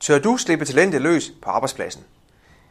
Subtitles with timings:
[0.00, 2.02] Tør du slippe talentet løs på arbejdspladsen?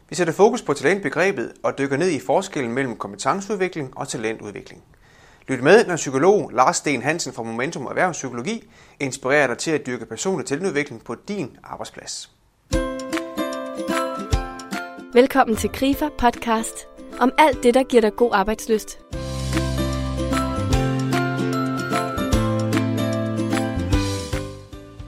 [0.08, 4.82] Vi sætter fokus på talentbegrebet og dykker ned i forskellen mellem kompetenceudvikling og talentudvikling.
[5.48, 8.70] Lyt med, når psykolog Lars Sten Hansen fra Momentum Erhvervspsykologi
[9.00, 12.30] inspirerer dig til at dyrke personlig talentudvikling på din arbejdsplads.
[15.12, 16.86] Velkommen til Grifer podcast
[17.20, 18.98] om alt det, der giver dig god arbejdsløst.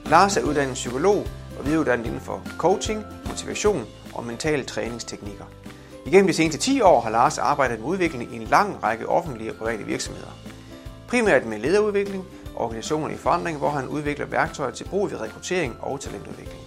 [0.09, 1.27] Lars er uddannet psykolog
[1.61, 5.45] og videreuddannet inden for coaching, motivation og mentale træningsteknikker.
[6.05, 9.51] Igennem de seneste 10 år har Lars arbejdet med udvikling i en lang række offentlige
[9.51, 10.31] og private virksomheder.
[11.07, 15.77] Primært med lederudvikling og organisationer i forandring, hvor han udvikler værktøjer til brug ved rekruttering
[15.79, 16.59] og talentudvikling.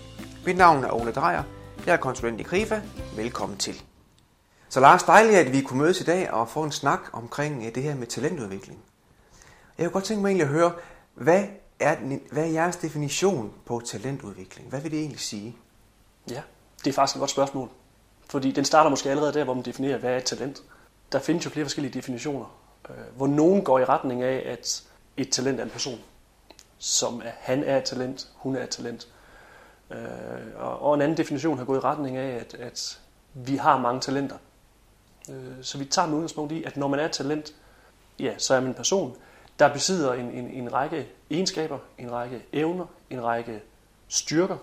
[0.46, 1.42] Mit navn er Ole Drejer.
[1.86, 2.80] Jeg er konsulent i Krifa.
[3.16, 3.82] Velkommen til.
[4.68, 7.74] Så Lars, dejligt, at vi kunne mødes i dag og få en snak omkring øh,
[7.74, 8.78] det her med talentudvikling.
[9.78, 10.72] Jeg kunne godt tænke mig egentlig at høre,
[11.14, 11.44] hvad
[11.80, 11.96] er,
[12.32, 14.68] hvad er jeres definition på talentudvikling?
[14.68, 15.56] Hvad vil det egentlig sige?
[16.30, 16.42] Ja,
[16.78, 17.68] det er faktisk et godt spørgsmål.
[18.30, 20.62] Fordi den starter måske allerede der, hvor man definerer, hvad er et talent.
[21.12, 22.58] Der findes jo flere forskellige definitioner,
[22.90, 24.82] øh, hvor nogen går i retning af, at
[25.16, 25.98] et talent er en person,
[26.78, 29.08] som er, han er et talent, hun er et talent.
[29.90, 29.98] Øh,
[30.58, 33.00] og en anden definition har gået i retning af, at, at
[33.34, 34.36] vi har mange talenter.
[35.30, 37.54] Øh, så vi tager med udgangspunkt i, at når man er et talent,
[38.18, 39.16] ja, så er man en person,
[39.58, 43.62] der besidder en, en, en række egenskaber, en række evner, en række
[44.08, 44.56] styrker,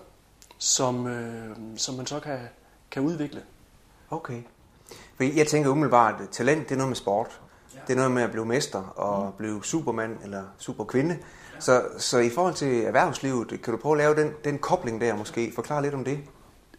[0.58, 2.38] som, øh, som man så kan,
[2.90, 3.42] kan udvikle.
[4.10, 4.42] Okay.
[5.16, 7.40] For jeg tænker umiddelbart, at talent det er noget med sport.
[7.74, 7.80] Ja.
[7.86, 9.32] Det er noget med at blive mester og mm.
[9.38, 11.18] blive supermand eller superkvinde.
[11.54, 11.60] Ja.
[11.60, 15.16] Så, så i forhold til erhvervslivet, kan du prøve at lave den, den kobling der
[15.16, 15.52] måske?
[15.54, 16.20] Forklare lidt om det.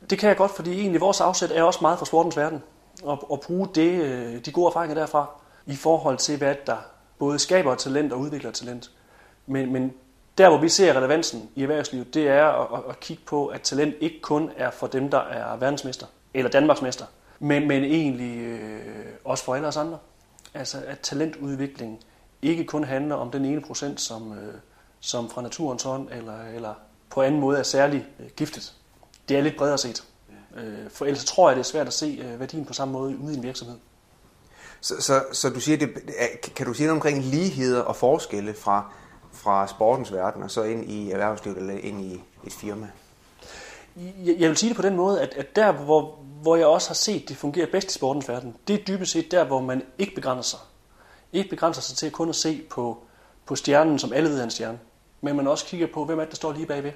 [0.10, 2.64] Det kan jeg godt, fordi egentlig vores afsæt er også meget fra sportens verden.
[3.04, 5.30] Og, og bruge det, øh, de gode erfaringer derfra
[5.66, 6.78] i forhold til, hvad der
[7.24, 8.92] både skaber talent og udvikler talent.
[9.48, 9.94] Men, men
[10.38, 13.96] der, hvor vi ser relevansen i erhvervslivet, det er at, at, kigge på, at talent
[14.02, 17.06] ikke kun er for dem, der er verdensmester eller Danmarksmester,
[17.40, 19.98] men, men egentlig øh, også for alle os andre.
[20.54, 22.00] Altså at talentudvikling
[22.42, 24.54] ikke kun handler om den ene procent, som, øh,
[25.00, 26.74] som fra naturens hånd eller, eller
[27.10, 28.74] på anden måde er særlig øh, giftet.
[29.30, 30.04] Det er lidt bredere set.
[30.56, 33.18] Øh, for ellers tror jeg, det er svært at se øh, værdien på samme måde
[33.18, 33.78] ude i en virksomhed.
[34.84, 35.90] Så, så, så du siger, det,
[36.56, 38.92] kan du sige noget omkring ligheder og forskelle fra,
[39.32, 42.88] fra sportens verden og så ind i erhvervslivet eller ind i et firma?
[43.96, 46.90] Jeg jeg vil sige det på den måde, at, at der, hvor, hvor jeg også
[46.90, 49.84] har set, det fungerer bedst i sportens verden, det er dybest set der, hvor man
[49.98, 50.60] ikke begrænser sig.
[51.34, 52.98] Ikke begrænser sig til kun at se på,
[53.46, 54.80] på stjernen, som alle ved er en stjerne.
[55.22, 56.92] Men man også kigger på, hvem er det, der står lige bagved.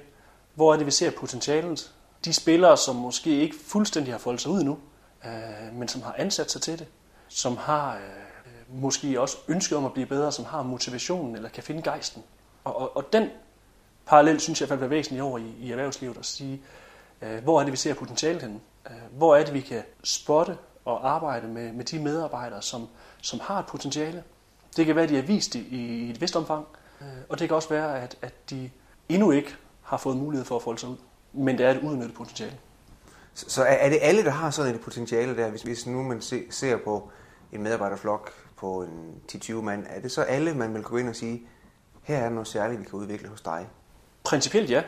[0.54, 1.92] Hvor er det, vi ser potentialet?
[2.24, 4.78] De spillere, som måske ikke fuldstændig har foldet sig ud nu,
[5.24, 6.86] øh, men som har ansat sig til det
[7.28, 11.62] som har øh, måske også ønsket om at blive bedre, som har motivationen eller kan
[11.62, 12.22] finde gejsten.
[12.64, 13.28] Og, og, og den
[14.06, 16.62] parallel synes jeg falder væsentlig over i, i erhvervslivet at sige,
[17.22, 18.60] øh, hvor er det, vi ser potentialet henne?
[18.90, 22.88] Øh, hvor er det, vi kan spotte og arbejde med, med de medarbejdere, som,
[23.22, 24.24] som har et potentiale?
[24.76, 26.66] Det kan være, at de er vist i, i et vist omfang,
[27.00, 28.70] øh, og det kan også være, at, at de
[29.08, 30.96] endnu ikke har fået mulighed for at folde sig ud.
[31.32, 32.58] Men det er et udnyttet potentiale.
[33.46, 35.50] Så er det alle, der har sådan et potentiale der?
[35.50, 37.10] Hvis, hvis nu man ser på
[37.52, 41.16] en medarbejderflok på en 10-20 mand, er det så alle, man vil gå ind og
[41.16, 41.46] sige,
[42.02, 43.68] her er noget særligt, vi kan udvikle hos dig?
[44.24, 44.82] Principielt ja.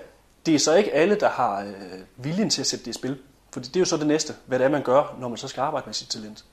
[0.47, 1.75] Det er så ikke alle, der har øh,
[2.17, 3.19] viljen til at sætte det i spil.
[3.53, 5.49] For det er jo så det næste, hvad det er, man gør, når man så
[5.49, 6.45] skal arbejde med sit talent.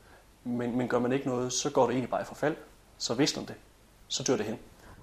[0.43, 2.55] Men, men gør man ikke noget, så går det egentlig bare i forfald.
[2.97, 3.55] Så visner det.
[4.07, 4.59] Så dør det hen.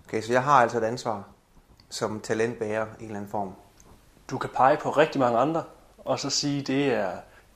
[0.06, 1.28] Okay, så jeg har altså et ansvar
[1.88, 3.54] som talentbærer i en eller anden form.
[4.30, 5.64] Du kan pege på rigtig mange andre,
[6.04, 7.10] og så sige, det er,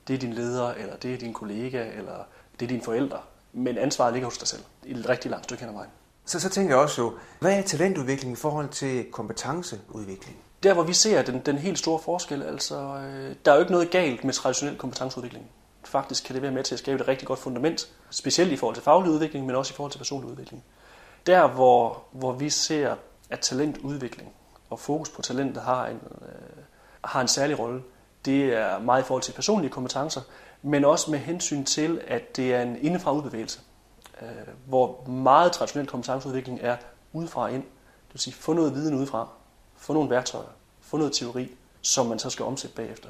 [0.09, 2.25] det er din leder, eller det er din kollega, eller
[2.61, 3.19] det er dine forældre.
[3.53, 5.91] Men ansvaret ligger hos dig selv i et rigtig langt stykke hen ad vejen.
[6.25, 10.37] Så, så tænker jeg også jo, hvad er talentudvikling i forhold til kompetenceudvikling?
[10.63, 13.73] Der, hvor vi ser den, den helt store forskel, altså, øh, der er jo ikke
[13.73, 15.47] noget galt med traditionel kompetenceudvikling.
[15.85, 18.75] Faktisk kan det være med til at skabe et rigtig godt fundament, specielt i forhold
[18.75, 20.65] til faglig udvikling, men også i forhold til personlig udvikling.
[21.27, 22.97] Der, hvor, hvor vi ser,
[23.31, 24.33] at talentudvikling
[24.71, 26.63] og fokus på talentet har en, øh,
[27.05, 27.83] har en særlig rolle,
[28.25, 30.21] det er meget i forhold til personlige kompetencer,
[30.63, 33.61] men også med hensyn til, at det er en indefra udbevægelse,
[34.23, 34.29] øh,
[34.67, 36.77] hvor meget traditionel kompetenceudvikling er
[37.13, 37.63] udefra ind.
[37.63, 39.29] Det vil sige, få noget viden udefra,
[39.77, 40.49] få nogle værktøjer,
[40.81, 41.51] få noget teori,
[41.83, 43.09] som man så skal omsætte bagefter.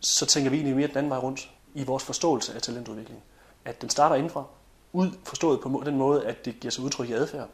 [0.00, 3.22] Så tænker vi egentlig mere den anden vej rundt i vores forståelse af talentudvikling.
[3.64, 4.44] At den starter indefra,
[4.92, 7.48] ud forstået på den måde, at det giver sig udtryk i adfærd.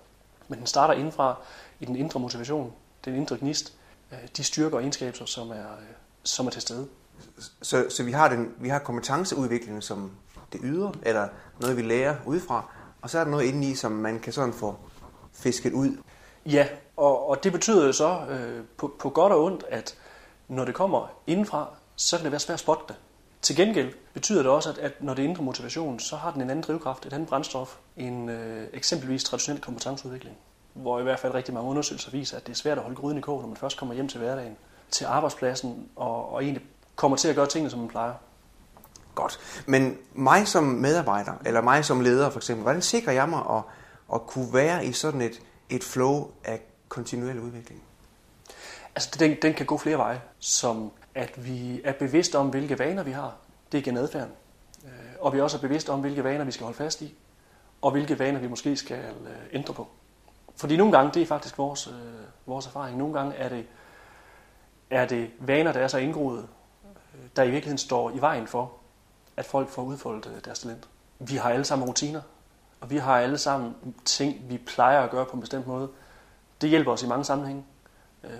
[0.49, 1.39] Men den starter indefra
[1.81, 2.73] i den indre motivation,
[3.05, 3.75] den indre gnist,
[4.12, 6.88] øh, de styrker og egenskaber, som er, øh, som er til stede.
[7.62, 10.11] Så, så vi har, den, vi har kompetenceudviklingen som
[10.53, 11.29] det ydre, eller
[11.61, 12.65] noget, vi lærer udefra,
[13.03, 14.76] og så er der noget indeni, som man kan sådan få
[15.32, 15.97] fisket ud.
[16.47, 19.97] Ja, og, og det betyder jo så øh, på, på godt og ondt, at
[20.49, 22.97] Når det kommer indenfra, så kan det være svært at spotte det.
[23.43, 26.41] Til gengæld betyder det også, at, at når det er indre motivation, så har den
[26.41, 30.37] en anden drivkraft, et andet brændstof, end øh, eksempelvis traditionel kompetenceudvikling.
[30.75, 33.19] Hvor i hvert fald rigtig mange undersøgelser viser, at det er svært at holde gryden
[33.19, 34.56] i kog, når man først kommer hjem til hverdagen,
[34.94, 36.64] til arbejdspladsen, og, og egentlig
[36.96, 38.14] kommer til at gøre tingene, som man plejer.
[39.14, 39.38] Godt.
[39.67, 43.62] Men mig som medarbejder, eller mig som leder for eksempel, hvordan sikrer jeg mig at,
[44.14, 47.82] at kunne være i sådan et, et flow af kontinuerlig udvikling?
[48.94, 53.02] Altså, den, den kan gå flere veje, som at vi er bevidste om, hvilke vaner
[53.02, 53.37] vi har.
[53.73, 54.32] Det er igen adfærden.
[54.85, 57.14] Øh, og vi også er bevidste om, hvilke vaner vi skal holde fast i,
[57.82, 59.88] og hvilke vaner vi måske skal øh, ændre på.
[60.56, 61.94] Fordi nogle gange, det er faktisk vores, øh,
[62.46, 63.67] vores erfaring, nogle gange er det,
[64.91, 66.39] er det vaner, der er så indgroet,
[67.15, 68.73] øh, der i virkeligheden står i vejen for,
[69.37, 70.89] at folk får udfoldet øh, deres talent.
[71.19, 72.21] Vi har alle sammen rutiner,
[72.81, 75.89] og vi har alle sammen ting, vi plejer at gøre på en bestemt måde.
[76.61, 77.65] Det hjælper os i mange sammenhænge.
[78.25, 78.31] Øh,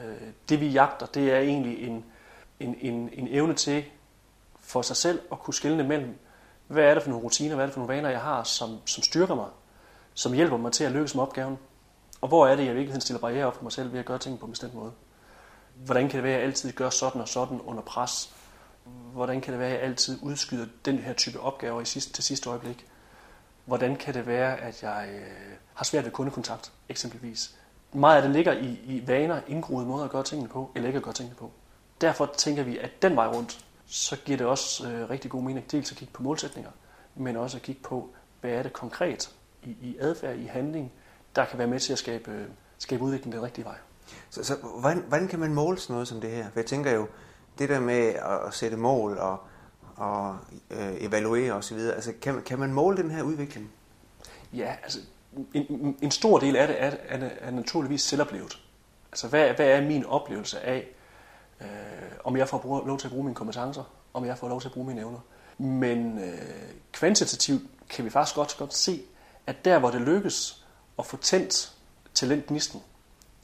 [0.49, 2.05] det vi jagter, det er egentlig en,
[2.61, 3.85] en, en, en evne til
[4.61, 6.19] for sig selv at kunne skille mellem,
[6.67, 8.79] hvad er det for nogle rutiner, hvad er det for nogle vaner, jeg har, som,
[8.87, 9.49] som styrker mig,
[10.15, 11.59] som hjælper mig til at lykkes med opgaven,
[12.21, 14.07] og hvor er det, jeg i virkeligheden stiller barriere op for mig selv ved at
[14.07, 14.93] gøre ting på en bestemt måde.
[15.75, 18.35] Hvordan kan det være, at jeg altid gør sådan og sådan under pres?
[19.13, 22.25] Hvordan kan det være, at jeg altid udskyder den her type opgaver i sidste, til
[22.25, 22.87] sidste øjeblik?
[23.65, 27.55] Hvordan kan det være, at jeg øh, har svært ved kundekontakt, eksempelvis?
[27.93, 30.97] Meget af det ligger i, i vaner, indgroede måder at gøre tingene på, eller ikke
[30.97, 31.51] at gøre tingene på.
[32.01, 35.73] Derfor tænker vi, at den vej rundt, så giver det også øh, rigtig god mening
[35.73, 36.71] dels at kigge på målsætninger,
[37.15, 38.11] men også at kigge på,
[38.41, 39.31] hvad er det konkret
[39.63, 40.93] i, i adfærd, i handling,
[41.37, 42.47] der kan være med til at skabe, øh,
[42.79, 43.77] skabe udvikling den rigtige vej.
[44.31, 46.45] Så, så hvordan, hvordan kan man måle sådan noget som det her?
[46.45, 47.07] For jeg tænker jo,
[47.59, 48.15] det der med
[48.47, 49.41] at sætte mål og,
[49.97, 50.37] og
[50.71, 53.71] øh, evaluere osv., altså kan, kan man måle den her udvikling?
[54.53, 54.99] Ja, altså
[55.55, 58.61] en, en stor del af det er, er, er naturligvis selvoplevet.
[59.13, 60.89] Altså hvad, hvad er min oplevelse af,
[61.61, 61.67] øh,
[62.25, 63.83] om jeg får bruge, lov til at bruge mine kompetencer,
[64.15, 65.19] om jeg får lov til at bruge mine evner.
[65.59, 66.39] Men øh,
[66.93, 69.03] kvantitativt kan vi faktisk godt, godt se,
[69.47, 70.65] at der hvor det lykkes
[70.99, 71.73] at få tændt
[72.15, 72.83] talentgnisten,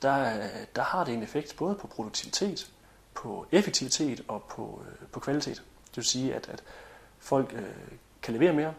[0.03, 2.71] der, der har det en effekt både på produktivitet,
[3.15, 5.63] på effektivitet og på, øh, på kvalitet.
[5.89, 6.63] Det vil sige, at, at
[7.19, 7.63] folk øh,
[8.23, 8.75] kan levere mere,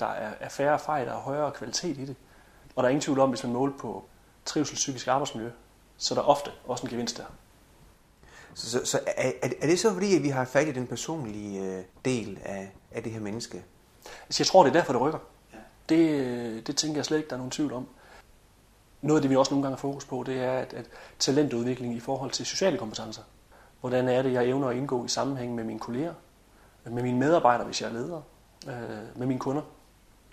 [0.00, 2.16] der er, er færre fejl, der er højere kvalitet i det.
[2.76, 4.04] Og der er ingen tvivl om, hvis man måler på
[4.44, 5.50] trivsel, psykisk arbejdsmiljø,
[5.96, 7.24] så er der ofte også en gevinst der.
[8.54, 11.62] Så, så, så er, er det så fordi, at vi har fat i den personlige
[11.62, 13.64] øh, del af, af det her menneske?
[14.26, 15.18] Altså, jeg tror, det er derfor, det rykker.
[15.52, 15.58] Ja.
[15.88, 17.86] Det, øh, det tænker jeg slet ikke, der er nogen tvivl om.
[19.02, 20.86] Noget af det, vi også nogle gange har fokus på, det er at, at
[21.18, 23.22] talentudvikling i forhold til sociale kompetencer.
[23.80, 26.14] Hvordan er det, jeg evner at indgå i sammenhæng med mine kolleger,
[26.84, 28.22] med mine medarbejdere, hvis jeg er leder,
[28.68, 29.62] øh, med mine kunder?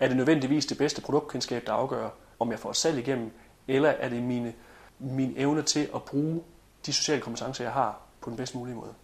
[0.00, 2.08] Er det nødvendigvis det bedste produktkendskab, der afgør,
[2.38, 3.30] om jeg får salg igennem,
[3.68, 4.54] eller er det mine,
[4.98, 6.42] min evne til at bruge
[6.86, 8.94] de sociale kompetencer, jeg har, på den bedst mulige måde.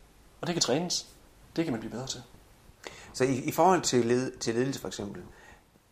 [0.41, 1.07] Og det kan trænes.
[1.57, 2.23] Det kan man blive bedre til.
[3.12, 5.23] Så i, i forhold til, led, til ledelse for eksempel,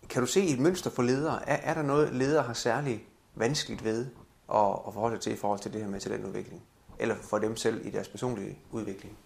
[0.09, 1.49] kan du se et mønster for ledere?
[1.49, 4.07] Er, er der noget, ledere har særlige vanskeligt ved
[4.55, 6.63] at, at forholde sig til i forhold til det her med talentudvikling?
[6.99, 9.17] Eller for dem selv i deres personlige udvikling?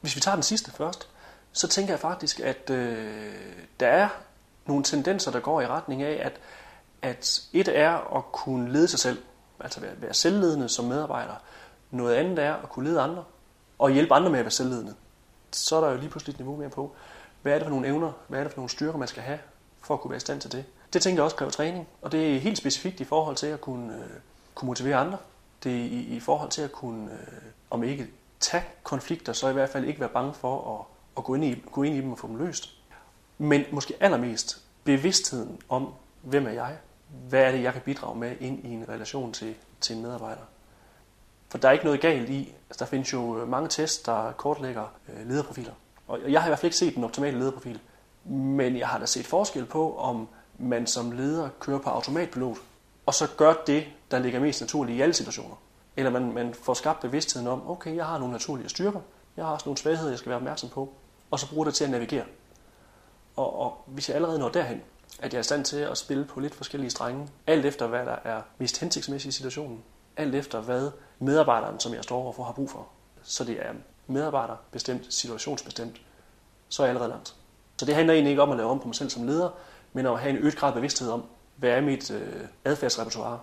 [0.00, 1.08] Hvis vi tager den sidste først,
[1.52, 3.34] så tænker jeg faktisk, at øh,
[3.80, 4.08] der er
[4.66, 6.40] nogle tendenser, der går i retning af, at,
[7.02, 9.22] at et er at kunne lede sig selv,
[9.60, 11.34] altså være, være selvledende som medarbejder,
[11.90, 13.24] noget andet er at kunne lede andre
[13.78, 14.94] og hjælpe andre med at være selvledende.
[15.52, 16.94] Så er der jo lige pludselig et niveau mere på.
[17.42, 19.38] Hvad er det for nogle evner, hvad er det for nogle styrker, man skal have
[19.80, 20.64] for at kunne være i stand til det?
[20.92, 23.60] Det tænker jeg også kræver træning, og det er helt specifikt i forhold til at
[23.60, 24.10] kunne, øh,
[24.54, 25.18] kunne motivere andre.
[25.64, 27.18] Det er i, i forhold til at kunne, øh,
[27.70, 28.06] om ikke
[28.40, 31.62] tage konflikter, så i hvert fald ikke være bange for at, at gå, ind i,
[31.72, 32.70] gå ind i dem og få dem løst.
[33.38, 35.92] Men måske allermest bevidstheden om,
[36.22, 36.76] hvem er jeg?
[37.28, 40.42] Hvad er det, jeg kan bidrage med ind i en relation til, til en medarbejder?
[41.48, 44.32] For der er ikke noget galt i, altså der findes jo øh, mange tests, der
[44.32, 45.72] kortlægger øh, lederprofiler.
[46.08, 47.80] Og jeg har i hvert fald ikke set den optimale lederprofil.
[48.24, 50.28] Men jeg har da set forskel på, om
[50.60, 52.58] man som leder kører på automatpilot,
[53.06, 55.56] og så gør det, der ligger mest naturligt i alle situationer.
[55.96, 59.00] Eller man, man får skabt bevidstheden om, okay, jeg har nogle naturlige styrker,
[59.36, 60.92] jeg har også nogle svagheder, jeg skal være opmærksom på,
[61.30, 62.24] og så bruger det til at navigere.
[63.36, 64.82] Og, og hvis jeg allerede når derhen,
[65.18, 68.06] at jeg er i stand til at spille på lidt forskellige strenge, alt efter hvad
[68.06, 69.82] der er mest hensigtsmæssigt i situationen,
[70.16, 72.86] alt efter hvad medarbejderen, som jeg står overfor, har brug for.
[73.22, 73.72] Så det er
[74.06, 76.00] medarbejderbestemt, situationsbestemt,
[76.68, 77.34] så er jeg allerede langt.
[77.76, 79.50] Så det handler egentlig ikke om at lave om på mig selv som leder,
[79.92, 81.24] men at have en øget grad bevidsthed om,
[81.56, 83.40] hvad er mit øh, adfærdsrepertoire,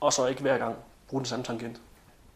[0.00, 0.76] og så ikke hver gang
[1.08, 1.80] bruge den samme tangent.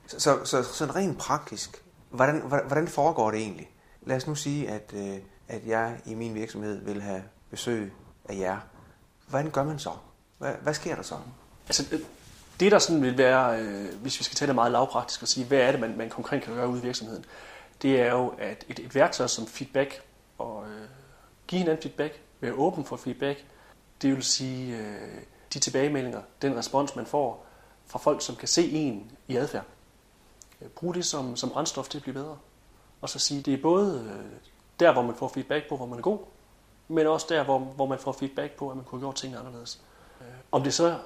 [0.06, 3.70] Så, så, så sådan rent praktisk, hvordan, hvordan foregår det egentlig?
[4.02, 5.16] Lad os nu sige, at, øh,
[5.48, 7.92] at jeg i min virksomhed vil have besøg
[8.28, 8.58] af jer.
[9.28, 9.90] Hvordan gør man så?
[10.38, 11.14] Hvad, hvad sker der så?
[11.66, 12.00] Altså, øh,
[12.60, 15.58] Det, der sådan vil være, øh, hvis vi skal det meget lavpraktisk og sige, hvad
[15.58, 17.24] er det, man, man konkret kan gøre ude i virksomheden,
[17.82, 20.02] det er jo, at et, et værktøj som feedback
[20.38, 20.88] og øh,
[21.46, 23.44] give hinanden feedback, være åben for feedback,
[24.02, 25.22] det vil sige øh,
[25.54, 27.46] de tilbagemeldinger, den respons, man får
[27.86, 29.64] fra folk, som kan se en i adfærd.
[30.60, 32.38] Øh, brug det som, som brændstof til at blive bedre.
[33.00, 34.40] Og så sige, det er både øh,
[34.80, 36.18] der, hvor man får feedback på, hvor man er god,
[36.88, 39.40] men også der, hvor, hvor man får feedback på, at man kunne have gjort tingene
[39.40, 39.80] anderledes.
[40.20, 40.98] Øh, om det så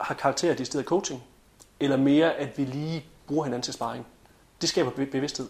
[0.00, 1.22] har karakter af stedet coaching,
[1.80, 4.06] eller mere, at vi lige bruger hinanden til sparring.
[4.60, 5.48] Det skaber bevidsthed.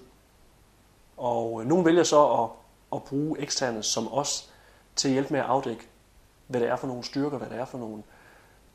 [1.17, 2.51] Og øh, nogen vælger så at,
[2.93, 4.51] at bruge eksterne som os
[4.99, 5.89] til at hjælpe med at afdække,
[6.47, 8.03] hvad det er for nogle styrker, hvad det er for nogle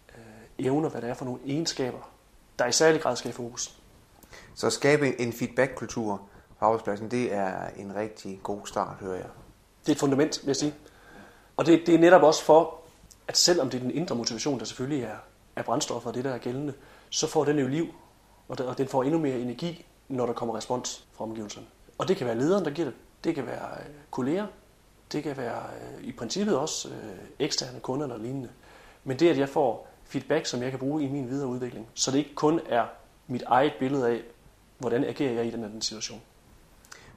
[0.10, 2.10] øh, evner, hvad det er for nogle egenskaber,
[2.60, 3.78] der i særlig grad skal i fokus.
[4.56, 6.22] Så at skabe en feedback-kultur
[6.60, 9.30] på arbejdspladsen, det er en rigtig god start, hører jeg.
[9.82, 10.74] Det er et fundament, vil jeg sige.
[11.58, 12.80] Og det, det er netop også for,
[13.28, 15.16] at selvom det er den indre motivation, der selvfølgelig er,
[15.56, 16.74] er brændstoffer og det, der er gældende,
[17.10, 17.88] så får den jo liv,
[18.48, 21.68] og, og den får endnu mere energi, når der kommer respons fra omgivelserne.
[21.98, 22.96] Og det kan være lederen, der giver det.
[23.24, 24.48] Det kan være øh, kolleger.
[25.14, 26.96] Det kan være øh, i princippet også øh,
[27.40, 28.50] eksterne kunder eller lignende.
[29.04, 32.12] Men det, at jeg får feedback, som jeg kan bruge i min videre udvikling, så
[32.12, 32.86] det ikke kun er
[33.28, 34.22] mit eget billede af,
[34.78, 36.22] hvordan agerer jeg i den her situation.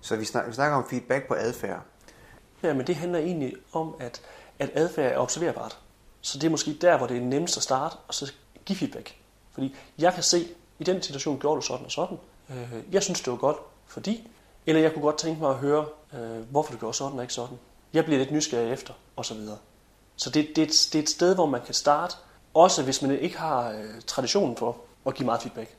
[0.00, 1.80] Så vi snakker, vi snakker om feedback på adfærd.
[2.62, 4.20] Ja, men det handler egentlig om, at,
[4.58, 5.78] at adfærd er observerbart.
[6.20, 8.32] Så det er måske der, hvor det er nemmest at starte, og så
[8.64, 9.16] give feedback.
[9.52, 10.48] Fordi jeg kan se,
[10.78, 12.18] i den situation gjorde du sådan og sådan.
[12.92, 14.30] Jeg synes, det var godt, fordi
[14.66, 17.34] eller jeg kunne godt tænke mig at høre, øh, hvorfor du gjorde sådan og ikke
[17.34, 17.58] sådan.
[17.96, 19.58] Jeg bliver lidt nysgerrig efter, og så videre.
[20.16, 22.16] Så det, det, er et, det er et sted, hvor man kan starte,
[22.54, 25.76] også hvis man ikke har øh, traditionen for at give meget feedback.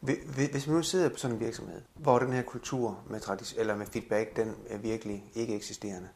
[0.00, 3.76] Hvis man nu sidder på sådan en virksomhed, hvor den her kultur med, tradition, eller
[3.76, 6.08] med feedback, den er virkelig ikke eksisterende,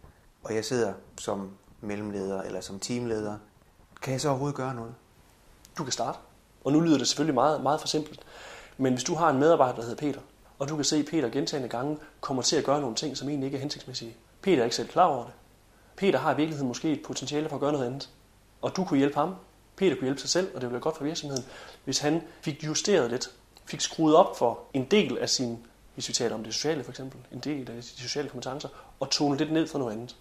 [0.43, 3.37] og jeg sidder som mellemleder eller som teamleder,
[4.03, 4.95] kan jeg så overhovedet gøre noget?
[5.79, 6.19] Du kan starte.
[6.65, 8.21] Og nu lyder det selvfølgelig meget, meget for simpelt.
[8.79, 10.21] Men hvis du har en medarbejder, der hedder Peter,
[10.61, 13.29] og du kan se, at Peter gentagende gange kommer til at gøre nogle ting, som
[13.29, 14.17] egentlig ikke er hensigtsmæssige.
[14.43, 15.33] Peter er ikke selv klar over det.
[15.97, 18.09] Peter har i virkeligheden måske et potentiale for at gøre noget andet.
[18.63, 19.35] Og du kunne hjælpe ham.
[19.77, 21.45] Peter kunne hjælpe sig selv, og det ville være godt for virksomheden,
[21.85, 23.31] hvis han fik justeret lidt,
[23.65, 25.59] fik skruet op for en del af sin,
[25.95, 28.69] hvis vi taler om det sociale for eksempel, en del af de sociale kompetencer,
[29.01, 30.17] og tone lidt ned for noget andet.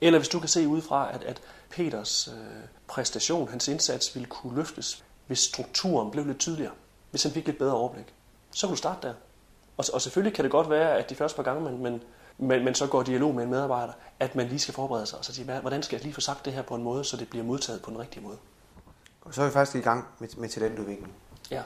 [0.00, 1.40] Eller hvis du kan se udefra, at, at
[1.70, 2.34] Peters øh,
[2.88, 6.72] præstation, hans indsats ville kunne løftes, hvis strukturen blev lidt tydeligere,
[7.10, 8.14] hvis han fik lidt bedre overblik,
[8.50, 9.14] så kan du starte der.
[9.76, 12.02] Og, og selvfølgelig kan det godt være, at de første par gange, man, man,
[12.38, 15.24] man, man så går dialog med en medarbejder, at man lige skal forberede sig og
[15.24, 17.28] så sige, hvordan skal jeg lige få sagt det her på en måde, så det
[17.28, 18.36] bliver modtaget på den rigtige måde.
[19.20, 21.12] Og så er vi faktisk i gang med, med talentudvikling.
[21.50, 21.62] Ja,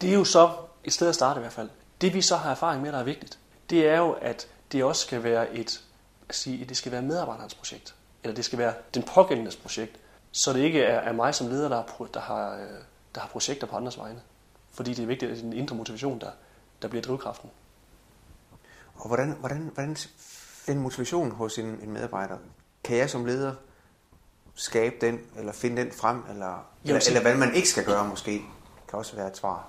[0.00, 0.50] det er jo så
[0.84, 1.70] et sted at starte i hvert fald.
[2.00, 3.38] Det vi så har erfaring med, der er vigtigt,
[3.70, 5.82] det er jo, at det også skal være et,
[6.30, 9.96] sige, det skal være medarbejderens projekt, eller det skal være den pågældendes projekt,
[10.32, 12.60] så det ikke er, er mig som leder, der har, der, har, øh,
[13.14, 14.20] der har projekter på andres vegne.
[14.72, 16.30] Fordi det er vigtigt, at det er den indre motivation, der,
[16.82, 17.50] der bliver drivkraften.
[18.94, 19.96] Og hvordan, hvordan, hvordan
[20.66, 22.36] den motivation hos en, en medarbejder,
[22.84, 23.54] kan jeg som leder
[24.54, 28.42] skabe den, eller finde den frem, eller, eller, eller hvad man ikke skal gøre måske,
[28.88, 29.68] kan også være et svar.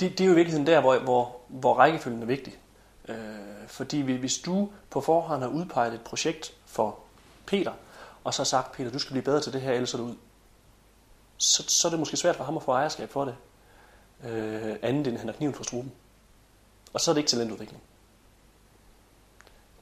[0.00, 2.58] Det, det er jo i virkeligheden der, hvor, hvor, hvor rækkefølgen er vigtig.
[3.08, 3.16] Øh,
[3.66, 6.98] fordi hvis du på forhånd har udpeget et projekt for
[7.46, 7.72] Peter,
[8.24, 10.16] og så sagt, Peter, du skal blive bedre til det her, ellers er du ud,
[11.36, 13.36] så, så er det måske svært for ham at få ejerskab for det
[14.24, 15.92] øh, andet end han har kniven for struben.
[16.92, 17.82] Og så er det ikke talentudvikling.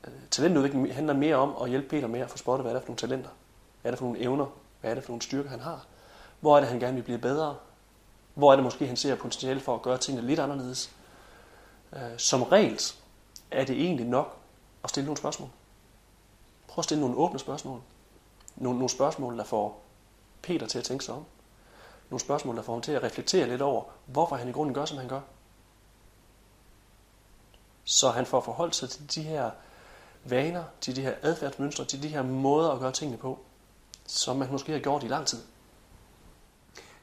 [0.06, 2.82] Øh, talentudvikling handler mere om at hjælpe Peter med at få spottet, hvad er det
[2.82, 3.30] for nogle talenter,
[3.82, 4.46] hvad er det for nogle evner,
[4.80, 5.86] hvad er det for nogle styrker, han har.
[6.40, 7.56] Hvor er det, han gerne vil blive bedre?
[8.34, 10.92] Hvor er det måske, han ser potentiale for at gøre tingene lidt anderledes?
[11.92, 12.80] Øh, som regel
[13.50, 14.36] er det egentlig nok
[14.84, 15.48] at stille nogle spørgsmål.
[16.68, 17.80] Prøv at stille nogle åbne spørgsmål.
[18.56, 19.82] Nogle, nogle spørgsmål, der får
[20.42, 21.24] Peter til at tænke sig om
[22.10, 24.84] nogle spørgsmål, der får ham til at reflektere lidt over, hvorfor han i grunden gør,
[24.84, 25.20] som han gør.
[27.84, 29.50] Så han får forholdt sig til de her
[30.24, 33.38] vaner, til de her adfærdsmønstre, til de her måder at gøre tingene på,
[34.06, 35.42] som man måske har gjort i lang tid.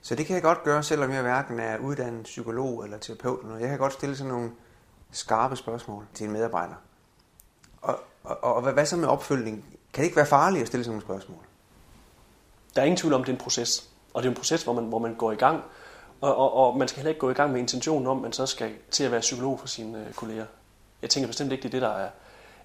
[0.02, 3.40] Så det kan jeg godt gøre, selvom jeg hverken er uddannet psykolog eller terapeut.
[3.60, 4.52] Jeg kan godt stille sådan nogle
[5.12, 6.76] skarpe spørgsmål til en medarbejder.
[7.82, 9.66] Og, og, og hvad så med opfølgning?
[9.94, 11.44] Kan det ikke være farligt at stille sådan nogle spørgsmål?
[12.76, 13.90] Der er ingen tvivl om, det er en proces.
[14.18, 15.64] Og det er en proces, hvor man, hvor man går i gang,
[16.22, 18.34] og, og, og man skal heller ikke gå i gang med intentionen om, at man
[18.34, 20.46] så skal til at være psykolog for sine øh, kolleger.
[21.02, 22.10] Jeg tænker bestemt ikke, det er det, der er,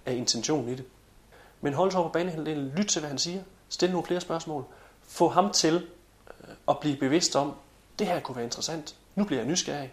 [0.06, 0.84] er intentionen i det.
[1.60, 4.64] Men hold så på banehalvdelen, lyt til, hvad han siger, stil nogle flere spørgsmål,
[5.02, 5.74] få ham til
[6.40, 7.54] øh, at blive bevidst om,
[7.98, 9.92] det her kunne være interessant, nu bliver jeg nysgerrig.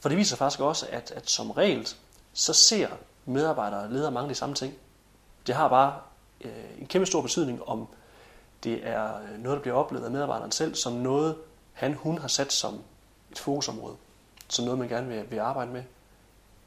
[0.00, 1.88] For det viser faktisk også, at, at som regel,
[2.32, 2.88] så ser
[3.24, 4.74] medarbejdere og ledere mange af de samme ting.
[5.46, 5.94] Det har bare
[6.40, 7.88] øh, en kæmpe stor betydning, om
[8.64, 11.36] det er noget, der bliver oplevet af medarbejderen selv, som noget,
[11.72, 12.82] han, hun har sat som
[13.30, 13.96] et fokusområde,
[14.48, 15.82] som noget, man gerne vil, vil arbejde med,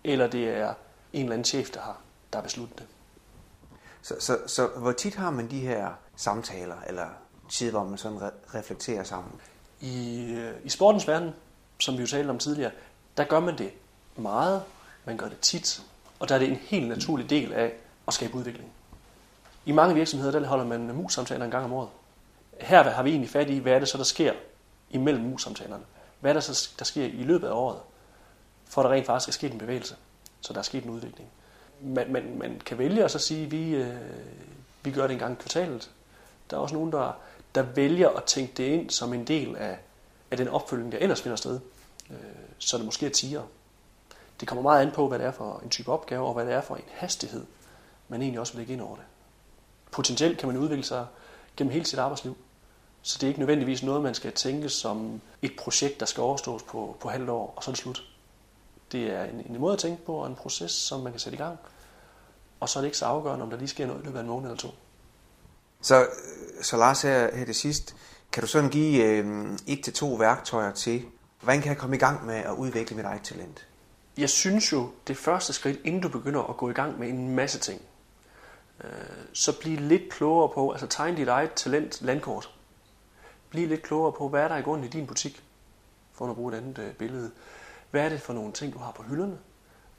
[0.03, 0.73] eller det er
[1.13, 1.97] en eller anden chef, der har,
[2.33, 2.87] der har besluttet det.
[4.01, 7.07] Så, så, så hvor tit har man de her samtaler, eller
[7.49, 9.33] tid, hvor man sådan re- reflekterer sammen?
[9.79, 11.31] I, øh, I sportens verden,
[11.79, 12.71] som vi jo talte om tidligere,
[13.17, 13.71] der gør man det
[14.15, 14.63] meget,
[15.05, 15.83] man gør det tit,
[16.19, 17.73] og der er det en helt naturlig del af
[18.07, 18.71] at skabe udvikling.
[19.65, 21.89] I mange virksomheder, der holder man mus-samtaler en gang om året.
[22.59, 24.33] Her har vi egentlig fat i, hvad er det så, der sker
[24.89, 25.83] imellem mus-samtalerne?
[26.19, 27.79] Hvad er det så, der sker i løbet af året,
[28.65, 29.95] for at der rent faktisk er sket en bevægelse,
[30.41, 31.29] så der er sket en udvikling.
[31.81, 33.95] Man, man, man kan vælge at så sige, at vi, øh,
[34.83, 35.91] vi gør det en gang i kvartalet.
[36.49, 37.17] Der er også nogen, der,
[37.55, 39.77] der vælger at tænke det ind som en del af,
[40.31, 41.59] af den opfølgning, der ellers finder sted.
[42.09, 42.17] Øh,
[42.57, 43.43] så det måske er tiger.
[44.39, 46.53] Det kommer meget an på, hvad det er for en type opgave, og hvad det
[46.53, 47.45] er for en hastighed,
[48.07, 49.05] man egentlig også vil lægge ind over det.
[49.91, 51.05] Potentielt kan man udvikle sig
[51.57, 52.37] gennem hele sit arbejdsliv.
[53.01, 56.63] Så det er ikke nødvendigvis noget, man skal tænke som et projekt, der skal overstås
[56.63, 58.03] på, på halvt år, og så er det slut.
[58.91, 61.35] Det er en, en måde at tænke på, og en proces, som man kan sætte
[61.35, 61.57] i gang.
[62.59, 64.23] Og så er det ikke så afgørende, om der lige sker noget i løbet af
[64.23, 64.69] en måned eller to.
[65.81, 66.07] Så,
[66.61, 67.95] så Lars, her, her til sidst,
[68.31, 71.05] kan du sådan give øh, et til to værktøjer til,
[71.41, 73.67] hvordan kan jeg komme i gang med at udvikle mit eget talent?
[74.17, 77.35] Jeg synes jo, det første skridt, inden du begynder at gå i gang med en
[77.35, 77.81] masse ting,
[78.83, 78.91] Øh,
[79.33, 82.55] så bliv lidt klogere på, altså tegn dit eget talent landkort.
[83.49, 85.43] Bliv lidt klogere på, hvad er der i grunden i din butik,
[86.13, 87.31] for at bruge et andet øh, billede.
[87.91, 89.37] Hvad er det for nogle ting, du har på hylderne?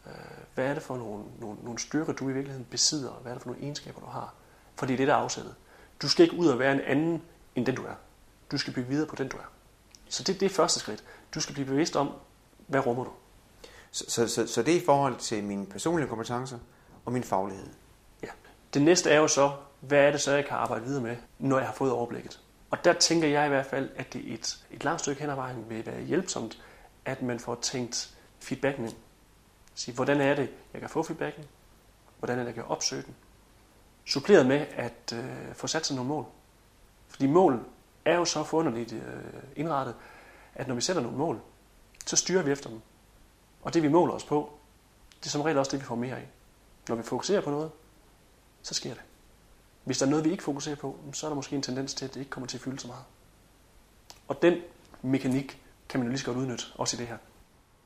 [0.06, 0.12] Øh,
[0.54, 3.12] hvad er det for nogle, nogle, nogle styrker, du i virkeligheden besidder?
[3.12, 4.34] Hvad er det for nogle egenskaber, du har?
[4.76, 5.54] For det er det, der er afsættet.
[6.02, 7.22] Du skal ikke ud og være en anden,
[7.54, 7.94] end den du er.
[8.50, 9.50] Du skal bygge videre på den, du er.
[10.08, 11.04] Så det, det er første skridt.
[11.34, 12.10] Du skal blive bevidst om,
[12.66, 13.10] hvad rummer du?
[13.90, 16.58] Så, så, så, så det er i forhold til mine personlige kompetencer
[17.04, 17.66] og min faglighed?
[18.74, 21.58] Det næste er jo så, hvad er det så, jeg kan arbejde videre med, når
[21.58, 22.40] jeg har fået overblikket?
[22.70, 25.34] Og der tænker jeg i hvert fald, at det et, et langt stykke hen ad
[25.34, 26.62] vejen vil være hjælpsomt,
[27.04, 28.94] at man får tænkt feedbacken ind.
[29.74, 31.44] Sige, hvordan er det, jeg kan få feedbacken?
[32.18, 33.14] Hvordan er det, jeg kan opsøge den?
[34.04, 36.26] Suppleret med at øh, få sat sig nogle mål.
[37.08, 37.64] Fordi mål
[38.04, 39.02] er jo så forunderligt øh,
[39.56, 39.94] indrettet,
[40.54, 41.40] at når vi sætter nogle mål,
[42.06, 42.80] så styrer vi efter dem.
[43.62, 44.52] Og det vi måler os på,
[45.20, 46.28] det er som regel også det, vi får mere af.
[46.88, 47.70] Når vi fokuserer på noget,
[48.62, 49.02] så sker det.
[49.84, 52.04] Hvis der er noget, vi ikke fokuserer på, så er der måske en tendens til,
[52.04, 53.04] at det ikke kommer til at fylde så meget.
[54.28, 54.54] Og den
[55.02, 57.16] mekanik kan man jo lige så godt udnytte, også i det her.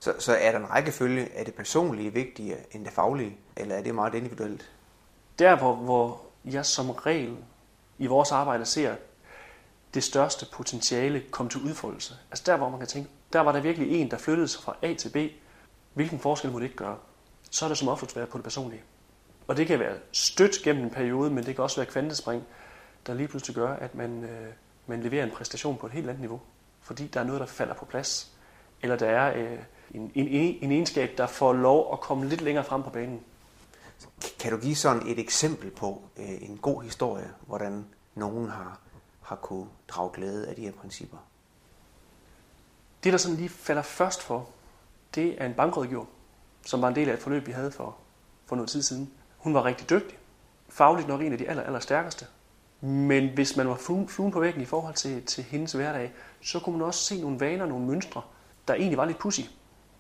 [0.01, 3.83] Så, så er der en rækkefølge, er det personlige vigtigere end det faglige, eller er
[3.83, 4.71] det meget individuelt?
[5.39, 7.37] Der, hvor, hvor jeg som regel
[7.99, 8.97] i vores arbejde ser
[9.95, 12.15] det største potentiale komme til udfoldelse.
[12.31, 14.77] Altså der, hvor man kan tænke, der var der virkelig en, der flyttede sig fra
[14.83, 15.17] A til B.
[15.95, 16.99] Hvilken forskel må det ikke gøre?
[17.51, 18.83] Så er det som ofte være på det personlige.
[19.47, 22.45] Og det kan være stødt gennem en periode, men det kan også være kvantespring,
[23.07, 24.53] der lige pludselig gør, at man, øh,
[24.87, 26.41] man leverer en præstation på et helt andet niveau.
[26.81, 28.33] Fordi der er noget, der falder på plads.
[28.83, 29.59] Eller der er øh,
[29.91, 33.21] en, en, en egenskab, der får lov at komme lidt længere frem på banen.
[34.39, 38.81] Kan du give sådan et eksempel på øh, en god historie, hvordan nogen har,
[39.23, 41.19] har kunne drage glæde af de her principper?
[43.05, 44.49] Det, der sådan lige falder først for,
[45.15, 46.05] det er en bankrådgiver,
[46.67, 47.97] som var en del af et forløb, vi havde for,
[48.47, 49.13] for noget tid siden.
[49.47, 50.19] Hun var rigtig dygtig.
[50.69, 52.27] Fagligt nok en af de aller, aller stærkeste.
[52.81, 56.79] Men hvis man var fluen på væggen i forhold til, til hendes hverdag, så kunne
[56.79, 58.23] man også se nogle vaner, nogle mønstre,
[58.69, 59.41] der egentlig var lidt pussy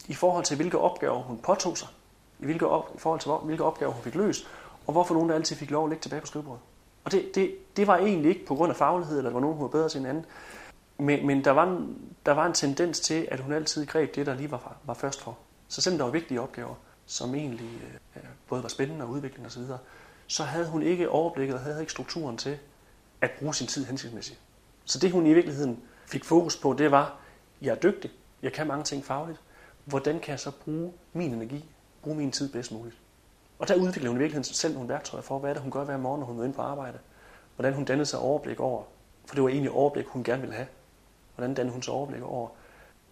[0.08, 1.88] i forhold til, hvilke opgaver hun påtog sig,
[2.40, 4.46] i, hvilke op, i forhold til, hvilke opgaver hun fik løst,
[4.86, 6.62] og hvorfor nogen der altid fik lov at lægge tilbage på skrivebordet.
[7.04, 9.40] Og det, det, det var egentlig ikke på grund af faglighed, eller at der var
[9.40, 10.24] nogen, hun var bedre til en anden.
[10.98, 14.26] Men, men der, var en, der var en tendens til, at hun altid greb det,
[14.26, 15.38] der lige var, var først for.
[15.68, 16.74] Så selvom der var vigtige opgaver,
[17.06, 17.94] som egentlig øh,
[18.48, 19.62] både var spændende og udviklende osv.,
[20.26, 22.58] så havde hun ikke overblikket og havde ikke strukturen til
[23.20, 24.40] at bruge sin tid hensigtsmæssigt.
[24.84, 27.16] Så det hun i virkeligheden fik fokus på, det var,
[27.62, 28.10] jeg er dygtig,
[28.42, 29.40] jeg kan mange ting fagligt,
[29.84, 31.64] hvordan kan jeg så bruge min energi,
[32.02, 32.96] bruge min tid bedst muligt?
[33.58, 35.84] Og der udviklede hun i virkeligheden selv nogle værktøjer for, hvad er det, hun gør
[35.84, 36.98] hver morgen, når hun møder ind på arbejde.
[37.54, 38.82] Hvordan hun dannede sig overblik over,
[39.26, 40.68] for det var egentlig overblik, hun gerne ville have.
[41.34, 42.48] Hvordan dannede hun sig overblik over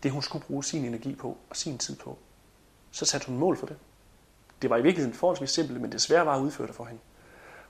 [0.03, 2.19] det, hun skulle bruge sin energi på og sin tid på.
[2.91, 3.77] Så satte hun mål for det.
[4.65, 7.01] Det var i virkeligheden forholdsvis simpelt, men det svære var at udføre det for hende.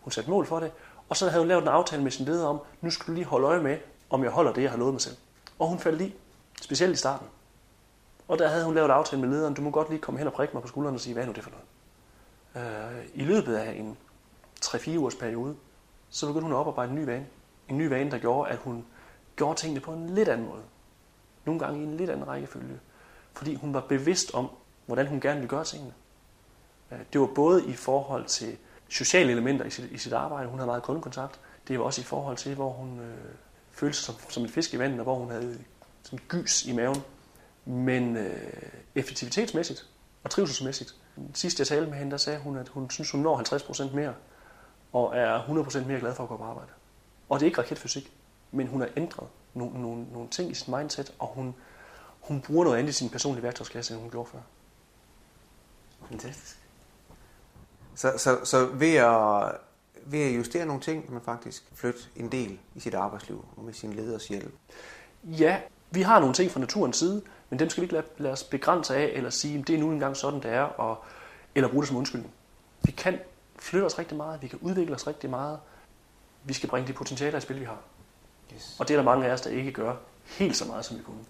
[0.00, 0.72] Hun satte mål for det,
[1.09, 3.24] og så havde hun lavet en aftale med sin leder om, nu skal du lige
[3.24, 3.78] holde øje med,
[4.11, 5.16] om jeg holder det, jeg har lovet mig selv.
[5.59, 6.14] Og hun faldt i,
[6.62, 7.26] specielt i starten.
[8.28, 10.26] Og der havde hun lavet en aftale med lederen, du må godt lige komme hen
[10.26, 11.66] og prikke mig på skulderen og sige, hvad er nu det for noget?
[12.66, 13.96] Øh, I løbet af en
[14.64, 15.57] 3-4 ugers periode,
[16.11, 17.26] så begyndte hun at oparbejde en ny vane.
[17.68, 18.85] En ny vane, der gjorde, at hun
[19.37, 20.62] gjorde tingene på en lidt anden måde.
[21.44, 22.80] Nogle gange i en lidt anden rækkefølge.
[23.33, 24.50] Fordi hun var bevidst om,
[24.87, 25.92] hvordan hun gerne ville gøre tingene.
[26.92, 28.56] Øh, det var både i forhold til
[28.88, 30.48] sociale elementer i sit, i sit arbejde.
[30.48, 31.40] Hun havde meget kundekontakt.
[31.68, 33.14] Det var også i forhold til, hvor hun øh,
[33.72, 35.58] følte sig som, som en fisk i vandet, og hvor hun havde
[36.02, 37.02] sådan gys i maven.
[37.64, 38.52] Men øh,
[38.94, 39.86] effektivitetsmæssigt
[40.24, 40.94] og trivselsmæssigt.
[41.34, 43.38] Sidst jeg talte med hende, der sagde hun, at hun synes, hun når
[43.90, 44.14] 50% mere,
[44.92, 46.70] og er 100% mere glad for at gå på arbejde.
[47.28, 48.12] Og det er ikke raketfysik,
[48.52, 51.54] men hun har ændret nogle, nogle, nogle ting i sit mindset, og hun,
[52.20, 54.38] hun bruger noget andet i sin personlige værktøjskasse, end hun gjorde før.
[56.08, 56.63] Fantastisk.
[57.94, 59.52] Så, så, så ved, at,
[60.04, 63.64] ved at justere nogle ting, kan man faktisk flytte en del i sit arbejdsliv og
[63.64, 64.54] med sin leders hjælp.
[65.24, 68.33] Ja, vi har nogle ting fra naturens side, men dem skal vi ikke lade, lade
[68.33, 71.04] os begrænse af, eller sige, at det er nu engang sådan, det er, og,
[71.54, 72.33] eller bruge det som undskyldning.
[72.83, 73.18] Vi kan
[73.59, 75.59] flytte os rigtig meget, vi kan udvikle os rigtig meget.
[76.44, 77.78] Vi skal bringe de potentialer i spil, vi har.
[78.54, 78.76] Yes.
[78.78, 79.94] Og det er der mange af os, der ikke gør
[80.26, 81.24] helt så meget, som vi kunne.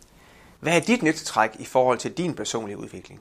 [0.60, 3.20] Hvad er dit nyttetræk i forhold til din personlige udvikling?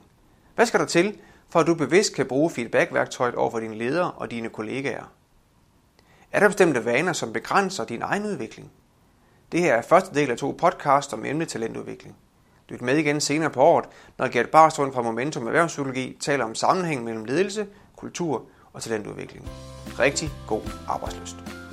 [0.54, 1.18] Hvad skal der til,
[1.50, 5.04] for at du bevidst kan bruge feedback-værktøjet over for dine ledere og dine kollegaer?
[6.32, 8.70] Er der bestemte vaner, som begrænser din egen udvikling?
[9.52, 12.16] Det her er første del af to podcast om emnet talentudvikling.
[12.68, 13.84] Lyt med igen senere på året,
[14.18, 19.48] når Gert Barstrøm fra Momentum Erhvervspsykologi taler om sammenhæng mellem ledelse, kultur og talentudvikling.
[19.98, 21.63] Rigtig god arbejdsløst.